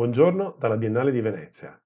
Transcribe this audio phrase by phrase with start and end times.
[0.00, 1.78] Buongiorno dalla Biennale di Venezia.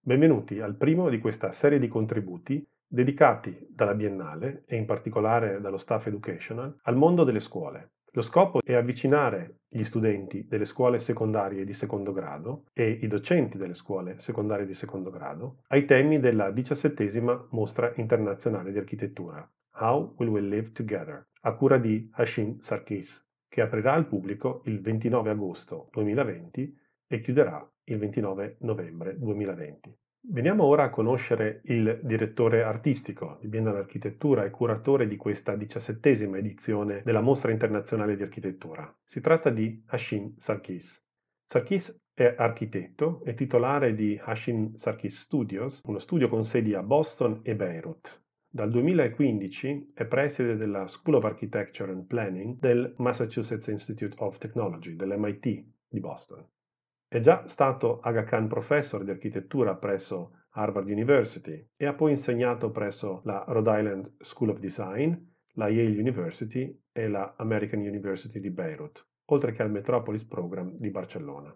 [0.00, 5.76] Benvenuti al primo di questa serie di contributi dedicati dalla Biennale e in particolare dallo
[5.76, 7.92] staff educational al mondo delle scuole.
[8.10, 13.56] Lo scopo è avvicinare gli studenti delle scuole secondarie di secondo grado e i docenti
[13.56, 19.48] delle scuole secondarie di secondo grado ai temi della diciassettesima Mostra internazionale di architettura
[19.78, 24.80] How Will We Live Together a cura di Hashim Sarkis che aprirà al pubblico il
[24.80, 26.79] 29 agosto 2020
[27.12, 29.98] e chiuderà il 29 novembre 2020.
[30.28, 36.38] Veniamo ora a conoscere il direttore artistico di Biennale Architettura e curatore di questa diciassettesima
[36.38, 38.96] edizione della Mostra Internazionale di Architettura.
[39.04, 41.04] Si tratta di Hashim Sarkis.
[41.46, 47.40] Sarkis è architetto e titolare di Hashim Sarkis Studios, uno studio con sedi a Boston
[47.42, 48.22] e Beirut.
[48.48, 54.94] Dal 2015 è preside della School of Architecture and Planning del Massachusetts Institute of Technology,
[54.94, 56.46] dell'MIT di Boston.
[57.12, 62.70] È già stato Aga Khan Professor di architettura presso Harvard University e ha poi insegnato
[62.70, 65.12] presso la Rhode Island School of Design,
[65.54, 70.88] la Yale University e la American University di Beirut, oltre che al Metropolis Program di
[70.90, 71.52] Barcellona.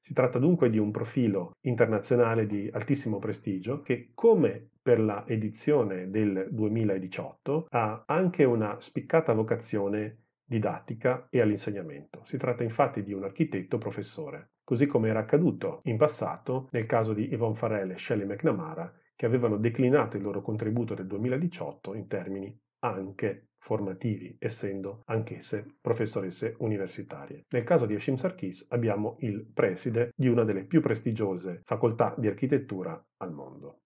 [0.00, 6.10] Si tratta dunque di un profilo internazionale di altissimo prestigio che, come per la edizione
[6.10, 12.22] del 2018, ha anche una spiccata vocazione didattica e all'insegnamento.
[12.24, 17.12] Si tratta infatti di un architetto professore, così come era accaduto in passato nel caso
[17.12, 22.06] di Yvonne Farrell e Shelley McNamara, che avevano declinato il loro contributo del 2018 in
[22.06, 27.44] termini anche formativi, essendo anch'esse professoresse universitarie.
[27.50, 32.28] Nel caso di Hashim Sarkis abbiamo il preside di una delle più prestigiose facoltà di
[32.28, 33.80] architettura al mondo.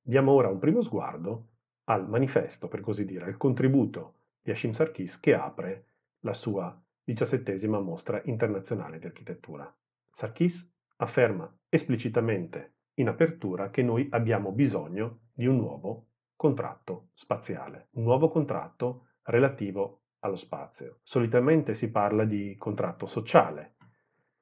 [0.00, 1.48] Diamo ora un primo sguardo
[1.84, 4.17] al manifesto, per così dire, al contributo
[4.48, 5.88] di Hashim Sarkis che apre
[6.20, 9.70] la sua diciassettesima mostra internazionale di architettura.
[10.10, 18.04] Sarkis afferma esplicitamente in apertura che noi abbiamo bisogno di un nuovo contratto spaziale, un
[18.04, 21.00] nuovo contratto relativo allo spazio.
[21.02, 23.74] Solitamente si parla di contratto sociale,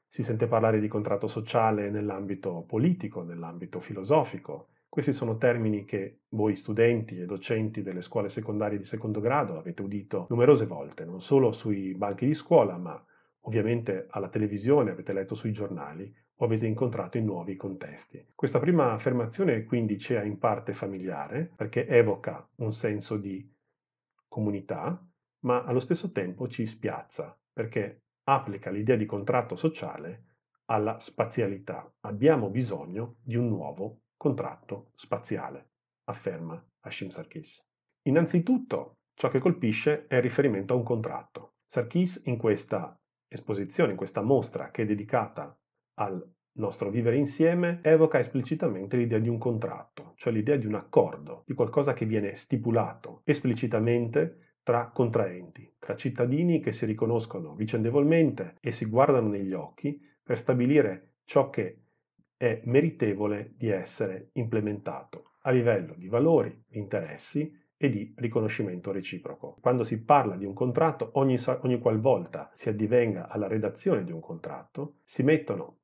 [0.08, 6.56] si sente parlare di contratto sociale nell'ambito politico, nell'ambito filosofico, questi sono termini che voi
[6.56, 11.52] studenti e docenti delle scuole secondarie di secondo grado avete udito numerose volte, non solo
[11.52, 13.04] sui banchi di scuola, ma
[13.40, 18.26] ovviamente alla televisione, avete letto sui giornali o avete incontrato in nuovi contesti.
[18.34, 23.46] Questa prima affermazione quindi ci è in parte familiare perché evoca un senso di
[24.26, 24.98] comunità,
[25.40, 30.24] ma allo stesso tempo ci spiazza perché applica l'idea di contratto sociale
[30.70, 31.86] alla spazialità.
[32.00, 35.71] Abbiamo bisogno di un nuovo contratto spaziale,
[36.04, 37.62] afferma Hashim Sarkis.
[38.03, 41.54] Innanzitutto, ciò che colpisce è il riferimento a un contratto.
[41.66, 45.59] Sarkis in questa esposizione, in questa mostra che è dedicata
[45.99, 46.25] al
[46.59, 51.55] nostro vivere insieme, evoca esplicitamente l'idea di un contratto, cioè l'idea di un accordo, di
[51.55, 58.87] qualcosa che viene stipulato esplicitamente tra contraenti, tra cittadini che si riconoscono vicendevolmente e si
[58.87, 61.85] guardano negli occhi per stabilire ciò che
[62.36, 69.56] è meritevole di essere implementato a livello di valori, interessi e di riconoscimento reciproco.
[69.60, 74.20] Quando si parla di un contratto, ogni, ogni qualvolta si addivenga alla redazione di un
[74.20, 75.78] contratto, si mettono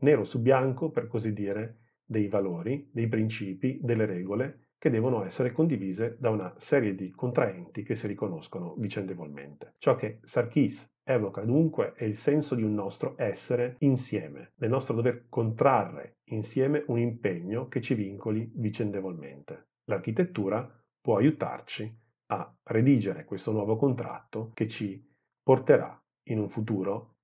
[0.00, 5.52] nero su bianco, per così dire, dei valori, dei principi, delle regole che devono essere
[5.52, 9.74] condivise da una serie di contraenti che si riconoscono vicendevolmente.
[9.78, 14.94] Ciò che Sarkis evoca dunque è il senso di un nostro essere insieme, del nostro
[14.94, 19.68] dover contrarre insieme un impegno che ci vincoli vicendevolmente.
[19.84, 20.68] L'architettura
[21.00, 21.92] può aiutarci
[22.26, 25.04] a redigere questo nuovo contratto che ci
[25.42, 27.16] porterà in un futuro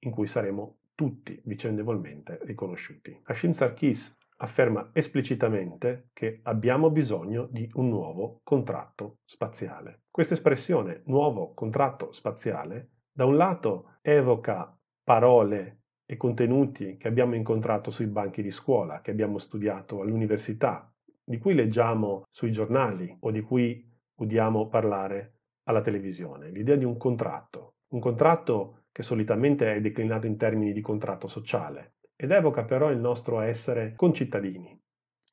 [0.00, 3.18] in cui saremo tutti vicendevolmente riconosciuti.
[3.24, 10.02] Hashim Sarkis afferma esplicitamente che abbiamo bisogno di un nuovo contratto spaziale.
[10.10, 14.74] Questa espressione nuovo contratto spaziale da un lato evoca
[15.04, 20.90] parole e contenuti che abbiamo incontrato sui banchi di scuola, che abbiamo studiato all'università,
[21.22, 26.50] di cui leggiamo sui giornali o di cui udiamo parlare alla televisione.
[26.50, 31.96] L'idea di un contratto, un contratto che solitamente è declinato in termini di contratto sociale,
[32.16, 34.78] ed evoca però il nostro essere concittadini.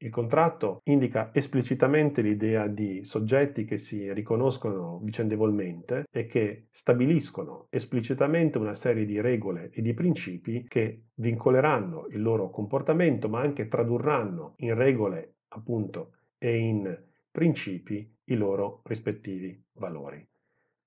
[0.02, 8.58] Il contratto indica esplicitamente l'idea di soggetti che si riconoscono vicendevolmente e che stabiliscono esplicitamente
[8.58, 14.54] una serie di regole e di principi che vincoleranno il loro comportamento, ma anche tradurranno
[14.60, 20.26] in regole, appunto, e in principi i loro rispettivi valori.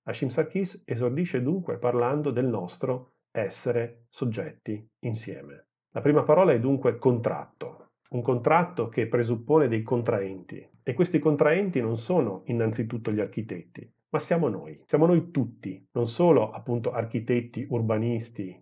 [0.05, 5.67] Hashim Sarkis esordisce dunque parlando del nostro essere soggetti insieme.
[5.91, 7.82] La prima parola è dunque contratto,
[8.13, 14.19] un contratto che presuppone dei contraenti e questi contraenti non sono innanzitutto gli architetti, ma
[14.19, 18.61] siamo noi, siamo noi tutti, non solo appunto architetti urbanisti,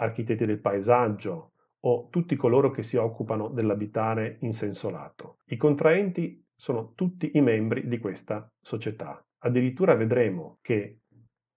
[0.00, 1.52] architetti del paesaggio
[1.84, 5.38] o tutti coloro che si occupano dell'abitare in senso lato.
[5.46, 9.24] I contraenti sono tutti i membri di questa società.
[9.44, 11.00] Addirittura vedremo che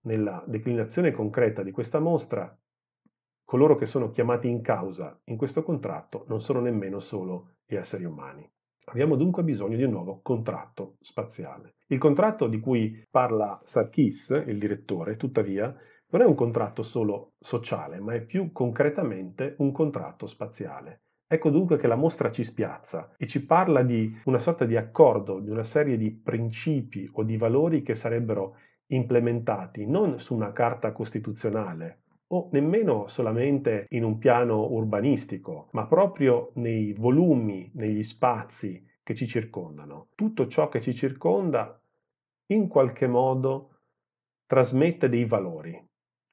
[0.06, 2.56] nella declinazione concreta di questa mostra
[3.46, 8.04] coloro che sono chiamati in causa in questo contratto non sono nemmeno solo gli esseri
[8.04, 8.46] umani.
[8.86, 11.76] Abbiamo dunque bisogno di un nuovo contratto spaziale.
[11.88, 15.76] Il contratto di cui parla Sarkis, il direttore, tuttavia,
[16.10, 21.02] non è un contratto solo sociale, ma è più concretamente un contratto spaziale.
[21.28, 25.40] Ecco dunque che la mostra ci spiazza e ci parla di una sorta di accordo,
[25.40, 28.58] di una serie di principi o di valori che sarebbero
[28.88, 36.52] implementati non su una carta costituzionale o nemmeno solamente in un piano urbanistico, ma proprio
[36.56, 40.08] nei volumi, negli spazi che ci circondano.
[40.16, 41.80] Tutto ciò che ci circonda
[42.48, 43.80] in qualche modo
[44.46, 45.80] trasmette dei valori.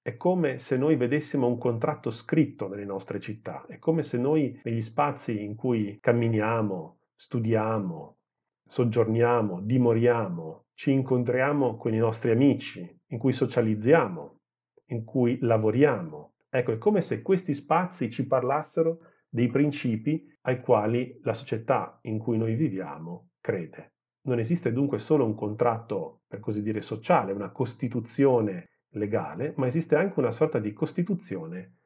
[0.00, 4.60] È come se noi vedessimo un contratto scritto nelle nostre città, è come se noi
[4.64, 8.16] negli spazi in cui camminiamo, studiamo,
[8.66, 14.40] soggiorniamo, dimoriamo, ci incontriamo con i nostri amici, in cui socializziamo,
[14.92, 16.34] in cui lavoriamo.
[16.48, 22.18] Ecco, è come se questi spazi ci parlassero dei principi ai quali la società in
[22.18, 23.94] cui noi viviamo crede.
[24.24, 29.96] Non esiste dunque solo un contratto, per così dire, sociale, una costituzione legale, ma esiste
[29.96, 31.78] anche una sorta di costituzione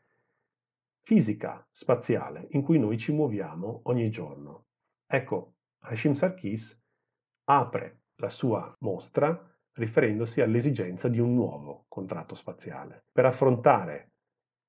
[1.03, 4.67] fisica, spaziale, in cui noi ci muoviamo ogni giorno.
[5.07, 6.85] Ecco, Hashim Sarkis
[7.45, 13.05] apre la sua mostra riferendosi all'esigenza di un nuovo contratto spaziale.
[13.13, 14.13] Per affrontare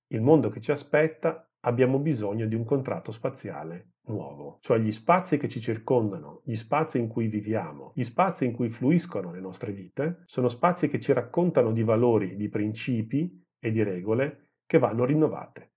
[0.07, 5.37] il mondo che ci aspetta abbiamo bisogno di un contratto spaziale nuovo, cioè gli spazi
[5.37, 9.73] che ci circondano, gli spazi in cui viviamo, gli spazi in cui fluiscono le nostre
[9.73, 15.03] vite, sono spazi che ci raccontano di valori, di principi e di regole che vanno
[15.03, 15.71] rinnovate.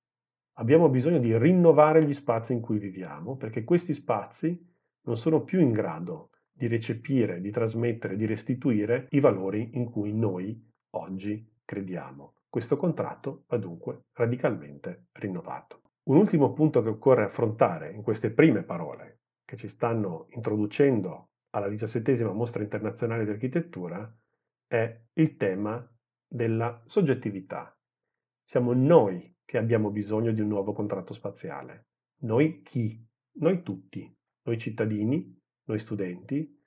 [0.58, 4.68] Abbiamo bisogno di rinnovare gli spazi in cui viviamo perché questi spazi
[5.02, 6.30] non sono più in grado
[6.60, 12.34] di recepire, di trasmettere, di restituire i valori in cui noi oggi crediamo.
[12.50, 15.80] Questo contratto va dunque radicalmente rinnovato.
[16.10, 21.68] Un ultimo punto che occorre affrontare in queste prime parole che ci stanno introducendo alla
[21.68, 24.14] diciassettesima mostra internazionale di architettura
[24.66, 25.82] è il tema
[26.28, 27.74] della soggettività.
[28.44, 31.86] Siamo noi che abbiamo bisogno di un nuovo contratto spaziale.
[32.24, 33.02] Noi chi?
[33.38, 35.39] Noi tutti, noi cittadini,
[35.70, 36.60] noi studenti,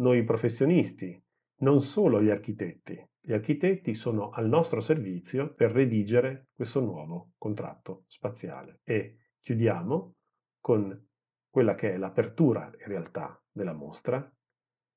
[0.00, 1.20] noi professionisti,
[1.60, 3.02] non solo gli architetti.
[3.20, 8.80] Gli architetti sono al nostro servizio per redigere questo nuovo contratto spaziale.
[8.84, 10.14] E chiudiamo
[10.60, 11.06] con
[11.48, 14.30] quella che è l'apertura in realtà della mostra,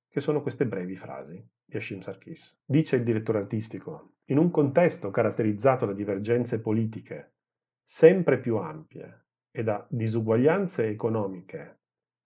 [0.09, 2.61] che sono queste brevi frasi di Hashim Sarkis.
[2.65, 7.35] Dice il direttore artistico, in un contesto caratterizzato da divergenze politiche
[7.83, 11.80] sempre più ampie e da disuguaglianze economiche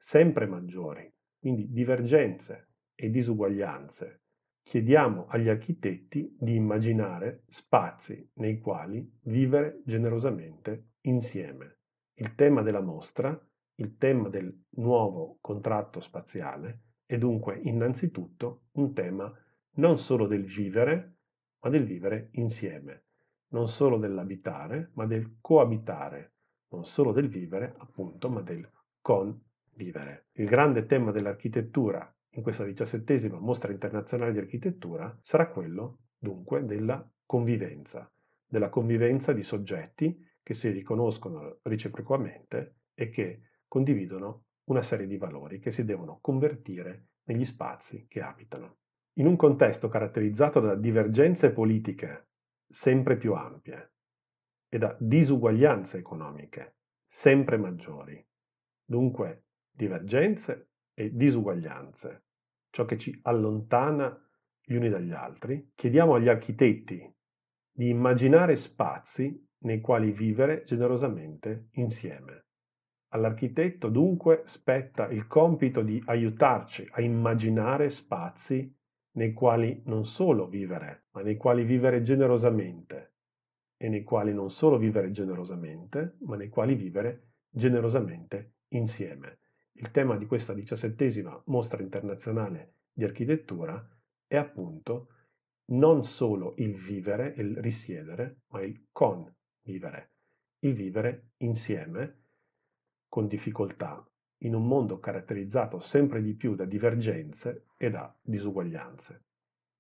[0.06, 4.22] sempre maggiori, quindi divergenze e disuguaglianze,
[4.62, 11.80] chiediamo agli architetti di immaginare spazi nei quali vivere generosamente insieme.
[12.20, 13.36] Il tema della mostra,
[13.78, 19.34] il tema del nuovo contratto spaziale è dunque innanzitutto un tema
[19.78, 21.16] non solo del vivere,
[21.62, 23.06] ma del vivere insieme,
[23.54, 26.34] non solo dell'abitare, ma del coabitare,
[26.70, 28.70] non solo del vivere, appunto, ma del
[29.02, 29.36] con
[29.76, 30.28] vivere.
[30.34, 37.08] Il grande tema dell'architettura in questa diciassettesima mostra internazionale di architettura sarà quello dunque della
[37.26, 38.12] convivenza,
[38.46, 45.60] della convivenza di soggetti che si riconoscono reciprocamente e che condividono una serie di valori
[45.60, 48.78] che si devono convertire negli spazi che abitano.
[49.14, 52.28] In un contesto caratterizzato da divergenze politiche
[52.68, 53.94] sempre più ampie
[54.68, 56.76] e da disuguaglianze economiche
[57.08, 58.24] sempre maggiori,
[58.84, 59.45] dunque
[59.76, 62.24] divergenze e disuguaglianze,
[62.70, 64.18] ciò che ci allontana
[64.64, 67.14] gli uni dagli altri, chiediamo agli architetti
[67.72, 72.46] di immaginare spazi nei quali vivere generosamente insieme.
[73.10, 78.74] All'architetto dunque spetta il compito di aiutarci a immaginare spazi
[79.16, 83.14] nei quali non solo vivere, ma nei quali vivere generosamente
[83.78, 89.40] e nei quali non solo vivere generosamente, ma nei quali vivere generosamente insieme.
[89.78, 93.86] Il tema di questa diciassettesima mostra internazionale di architettura
[94.26, 95.10] è appunto
[95.72, 100.12] non solo il vivere, il risiedere, ma il convivere,
[100.60, 102.22] il vivere insieme,
[103.10, 104.06] con difficoltà,
[104.44, 109.24] in un mondo caratterizzato sempre di più da divergenze e da disuguaglianze.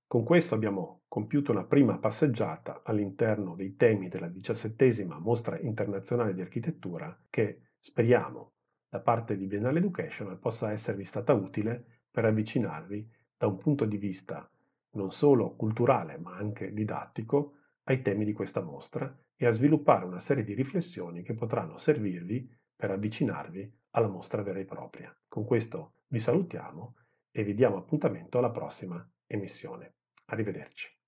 [0.07, 6.41] Con questo abbiamo compiuto una prima passeggiata all'interno dei temi della diciassettesima mostra internazionale di
[6.41, 8.54] architettura che speriamo
[8.89, 13.97] da parte di Biennale Educational possa esservi stata utile per avvicinarvi da un punto di
[13.97, 14.49] vista
[14.91, 20.19] non solo culturale ma anche didattico ai temi di questa mostra e a sviluppare una
[20.19, 25.15] serie di riflessioni che potranno servirvi per avvicinarvi alla mostra vera e propria.
[25.27, 26.95] Con questo vi salutiamo
[27.31, 29.95] e vi diamo appuntamento alla prossima emissione.
[30.25, 31.04] Arrivederci.